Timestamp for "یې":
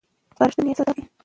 0.71-0.77